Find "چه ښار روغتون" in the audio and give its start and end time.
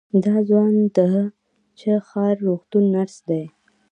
1.79-2.83